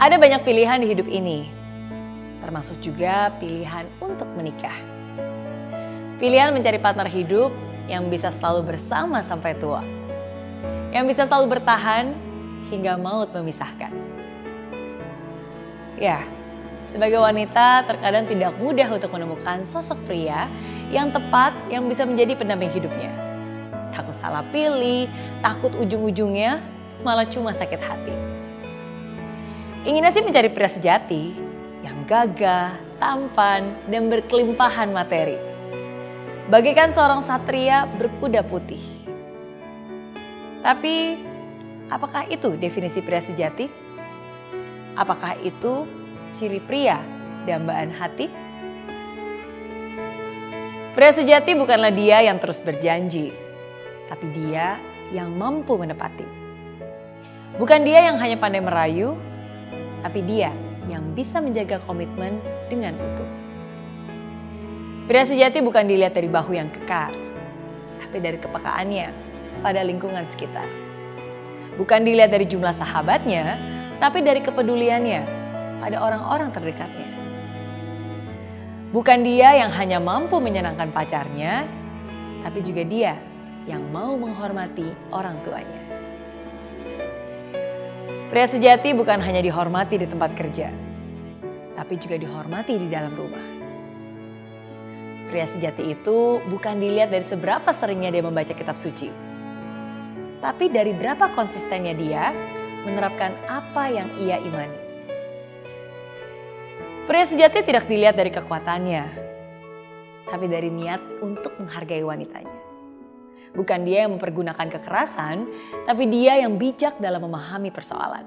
Ada 0.00 0.16
banyak 0.16 0.48
pilihan 0.48 0.80
di 0.80 0.96
hidup 0.96 1.04
ini, 1.12 1.44
termasuk 2.40 2.80
juga 2.80 3.36
pilihan 3.36 3.84
untuk 4.00 4.32
menikah. 4.32 4.72
Pilihan 6.16 6.56
mencari 6.56 6.80
partner 6.80 7.04
hidup 7.04 7.52
yang 7.84 8.08
bisa 8.08 8.32
selalu 8.32 8.72
bersama 8.72 9.20
sampai 9.20 9.60
tua. 9.60 9.84
Yang 10.88 11.04
bisa 11.04 11.28
selalu 11.28 11.52
bertahan 11.52 12.16
hingga 12.72 12.96
maut 12.96 13.28
memisahkan. 13.36 13.92
Ya, 16.00 16.24
sebagai 16.88 17.20
wanita 17.20 17.84
terkadang 17.84 18.24
tidak 18.24 18.56
mudah 18.56 18.88
untuk 18.88 19.12
menemukan 19.12 19.68
sosok 19.68 20.00
pria 20.08 20.48
yang 20.88 21.12
tepat 21.12 21.52
yang 21.68 21.84
bisa 21.92 22.08
menjadi 22.08 22.40
pendamping 22.40 22.72
hidupnya. 22.72 23.12
Takut 23.92 24.16
salah 24.16 24.48
pilih, 24.48 25.12
takut 25.44 25.76
ujung-ujungnya 25.76 26.64
malah 27.04 27.28
cuma 27.28 27.52
sakit 27.52 27.84
hati. 27.84 28.29
Inginnya 29.80 30.12
sih 30.12 30.20
mencari 30.20 30.52
pria 30.52 30.68
sejati 30.68 31.32
yang 31.80 32.04
gagah, 32.04 32.76
tampan, 33.00 33.80
dan 33.88 34.12
berkelimpahan 34.12 34.92
materi. 34.92 35.40
Bagaikan 36.52 36.92
seorang 36.92 37.24
satria 37.24 37.88
berkuda 37.88 38.44
putih. 38.44 38.82
Tapi, 40.60 41.16
apakah 41.88 42.28
itu 42.28 42.60
definisi 42.60 43.00
pria 43.00 43.24
sejati? 43.24 43.72
Apakah 45.00 45.40
itu 45.40 45.88
ciri 46.36 46.60
pria 46.60 47.00
dambaan 47.48 47.88
hati? 47.88 48.28
Pria 50.92 51.12
sejati 51.16 51.56
bukanlah 51.56 51.88
dia 51.88 52.20
yang 52.20 52.36
terus 52.36 52.60
berjanji, 52.60 53.32
tapi 54.12 54.28
dia 54.36 54.76
yang 55.08 55.32
mampu 55.32 55.72
menepati. 55.80 56.28
Bukan 57.56 57.80
dia 57.80 58.04
yang 58.04 58.20
hanya 58.20 58.36
pandai 58.36 58.60
merayu, 58.60 59.16
tapi 60.00 60.24
dia 60.24 60.52
yang 60.88 61.12
bisa 61.12 61.38
menjaga 61.38 61.80
komitmen 61.84 62.40
dengan 62.72 62.96
utuh. 62.96 63.30
Pria 65.10 65.26
sejati 65.26 65.58
bukan 65.58 65.90
dilihat 65.90 66.14
dari 66.14 66.30
bahu 66.30 66.54
yang 66.54 66.70
kekar, 66.70 67.10
tapi 67.98 68.16
dari 68.22 68.38
kepekaannya 68.38 69.10
pada 69.58 69.82
lingkungan 69.82 70.24
sekitar. 70.30 70.66
Bukan 71.74 72.06
dilihat 72.06 72.30
dari 72.30 72.46
jumlah 72.46 72.70
sahabatnya, 72.70 73.58
tapi 73.98 74.22
dari 74.22 74.38
kepeduliannya 74.38 75.20
pada 75.82 75.96
orang-orang 75.98 76.54
terdekatnya. 76.54 77.08
Bukan 78.90 79.22
dia 79.22 79.54
yang 79.54 79.70
hanya 79.70 79.98
mampu 80.02 80.38
menyenangkan 80.42 80.90
pacarnya, 80.90 81.66
tapi 82.42 82.58
juga 82.62 82.82
dia 82.82 83.14
yang 83.66 83.86
mau 83.90 84.18
menghormati 84.18 84.90
orang 85.14 85.38
tuanya. 85.46 85.89
Pria 88.30 88.46
sejati 88.46 88.94
bukan 88.94 89.18
hanya 89.26 89.42
dihormati 89.42 89.98
di 89.98 90.06
tempat 90.06 90.38
kerja, 90.38 90.70
tapi 91.74 91.98
juga 91.98 92.14
dihormati 92.14 92.78
di 92.78 92.86
dalam 92.86 93.10
rumah. 93.18 93.42
Pria 95.34 95.50
sejati 95.50 95.90
itu 95.90 96.38
bukan 96.46 96.78
dilihat 96.78 97.10
dari 97.10 97.26
seberapa 97.26 97.74
seringnya 97.74 98.14
dia 98.14 98.22
membaca 98.22 98.54
kitab 98.54 98.78
suci, 98.78 99.10
tapi 100.38 100.70
dari 100.70 100.94
berapa 100.94 101.34
konsistennya 101.34 101.90
dia 101.90 102.30
menerapkan 102.86 103.34
apa 103.50 103.90
yang 103.90 104.06
ia 104.22 104.38
imani. 104.38 104.78
Pria 107.10 107.26
sejati 107.26 107.66
tidak 107.66 107.90
dilihat 107.90 108.14
dari 108.14 108.30
kekuatannya, 108.30 109.04
tapi 110.30 110.46
dari 110.46 110.70
niat 110.70 111.02
untuk 111.18 111.58
menghargai 111.58 112.06
wanitanya. 112.06 112.59
Bukan 113.50 113.82
dia 113.82 114.06
yang 114.06 114.14
mempergunakan 114.14 114.70
kekerasan, 114.70 115.50
tapi 115.82 116.06
dia 116.06 116.38
yang 116.38 116.54
bijak 116.54 117.02
dalam 117.02 117.26
memahami 117.26 117.74
persoalan. 117.74 118.22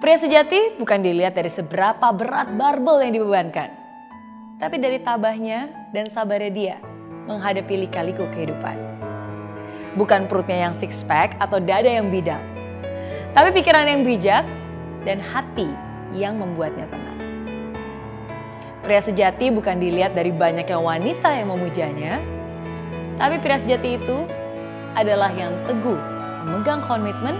Pria 0.00 0.16
sejati 0.16 0.80
bukan 0.80 1.04
dilihat 1.04 1.36
dari 1.36 1.52
seberapa 1.52 2.08
berat 2.10 2.50
barbel 2.56 3.04
yang 3.04 3.20
dibebankan, 3.20 3.68
tapi 4.56 4.80
dari 4.80 4.96
tabahnya 4.96 5.68
dan 5.92 6.08
sabarnya 6.08 6.50
dia 6.50 6.76
menghadapi 7.28 7.84
lika-liku 7.84 8.24
kehidupan. 8.32 8.80
Bukan 10.00 10.24
perutnya 10.24 10.66
yang 10.70 10.74
six 10.74 11.04
pack 11.04 11.36
atau 11.36 11.60
dada 11.60 11.86
yang 11.86 12.08
bidang, 12.08 12.40
tapi 13.36 13.52
pikiran 13.60 13.86
yang 13.86 14.00
bijak 14.00 14.48
dan 15.04 15.20
hati 15.20 15.68
yang 16.16 16.40
membuatnya 16.40 16.88
tenang. 16.88 17.18
Pria 18.80 19.04
sejati 19.04 19.52
bukan 19.52 19.76
dilihat 19.76 20.16
dari 20.16 20.32
banyaknya 20.32 20.80
wanita 20.80 21.28
yang 21.28 21.52
memujanya, 21.52 22.24
tapi 23.20 23.36
pria 23.36 23.60
sejati 23.60 24.00
itu 24.00 24.24
adalah 24.96 25.28
yang 25.36 25.52
teguh 25.68 26.00
memegang 26.48 26.80
komitmen 26.88 27.36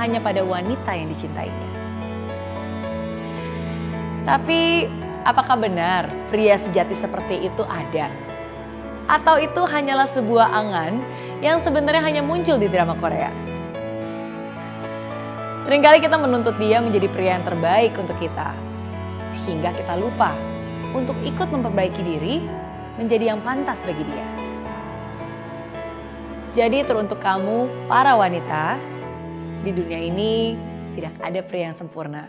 hanya 0.00 0.16
pada 0.16 0.40
wanita 0.40 0.96
yang 0.96 1.12
dicintainya. 1.12 1.68
Tapi 4.24 4.88
apakah 5.28 5.60
benar 5.60 6.08
pria 6.32 6.56
sejati 6.56 6.96
seperti 6.96 7.44
itu 7.44 7.60
ada? 7.68 8.08
Atau 9.12 9.36
itu 9.44 9.60
hanyalah 9.60 10.08
sebuah 10.08 10.48
angan 10.48 11.04
yang 11.44 11.60
sebenarnya 11.60 12.00
hanya 12.00 12.22
muncul 12.24 12.56
di 12.56 12.70
drama 12.72 12.96
Korea? 12.96 13.28
Seringkali 15.68 16.00
kita 16.00 16.16
menuntut 16.16 16.56
dia 16.56 16.80
menjadi 16.80 17.06
pria 17.12 17.36
yang 17.36 17.44
terbaik 17.44 17.92
untuk 18.00 18.16
kita. 18.16 18.56
Hingga 19.44 19.76
kita 19.76 20.00
lupa 20.00 20.32
untuk 20.96 21.14
ikut 21.20 21.48
memperbaiki 21.52 22.00
diri 22.00 22.40
menjadi 22.96 23.36
yang 23.36 23.40
pantas 23.44 23.84
bagi 23.84 24.02
dia. 24.08 24.39
Jadi 26.50 26.82
teruntuk 26.82 27.22
kamu 27.22 27.86
para 27.86 28.18
wanita, 28.18 28.74
di 29.62 29.70
dunia 29.70 30.02
ini 30.02 30.58
tidak 30.98 31.14
ada 31.22 31.46
pria 31.46 31.70
yang 31.70 31.78
sempurna. 31.78 32.26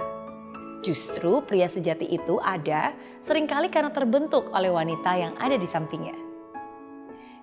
Justru 0.86 1.42
pria 1.42 1.66
sejati 1.66 2.06
itu 2.06 2.38
ada 2.38 2.94
sering 3.18 3.50
kali 3.50 3.74
karena 3.74 3.90
terbentuk 3.90 4.54
oleh 4.54 4.70
wanita 4.70 5.18
yang 5.18 5.34
ada 5.42 5.58
di 5.58 5.66
sampingnya. 5.66 6.14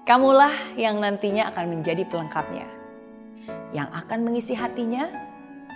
Kamulah 0.06 0.78
yang 0.78 1.02
nantinya 1.02 1.50
akan 1.50 1.66
menjadi 1.66 2.06
pelengkapnya, 2.06 2.70
yang 3.74 3.90
akan 3.90 4.22
mengisi 4.22 4.54
hatinya 4.54 5.10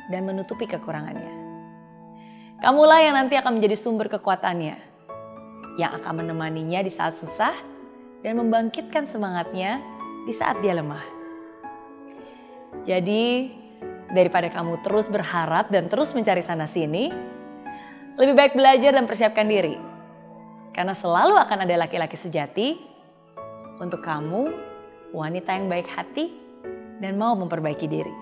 dan 0.07 0.23
menutupi 0.23 0.71
kekurangannya. 0.71 1.35
Kamulah 2.63 3.03
yang 3.03 3.19
nanti 3.19 3.35
akan 3.35 3.59
menjadi 3.59 3.75
sumber 3.75 4.07
kekuatannya, 4.07 4.79
yang 5.83 5.91
akan 5.99 6.23
menemaninya 6.23 6.79
di 6.79 6.95
saat 6.95 7.19
susah 7.19 7.59
dan 8.23 8.39
membangkitkan 8.39 9.03
semangatnya 9.11 9.83
di 10.27 10.33
saat 10.35 10.59
dia 10.63 10.77
lemah. 10.77 11.03
Jadi, 12.83 13.53
daripada 14.11 14.51
kamu 14.53 14.83
terus 14.83 15.09
berharap 15.09 15.71
dan 15.73 15.87
terus 15.87 16.13
mencari 16.13 16.43
sana-sini, 16.45 17.11
lebih 18.19 18.35
baik 18.37 18.53
belajar 18.55 18.93
dan 18.93 19.09
persiapkan 19.09 19.49
diri. 19.49 19.77
Karena 20.73 20.97
selalu 20.97 21.37
akan 21.37 21.69
ada 21.69 21.85
laki-laki 21.85 22.17
sejati 22.17 22.81
untuk 23.81 24.01
kamu, 24.01 24.53
wanita 25.13 25.53
yang 25.53 25.69
baik 25.69 25.89
hati 25.89 26.33
dan 27.03 27.19
mau 27.19 27.37
memperbaiki 27.37 27.87
diri. 27.91 28.22